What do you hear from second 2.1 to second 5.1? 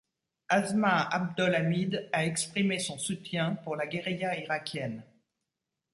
a exprimé son soutien pour la guérilla irakienne.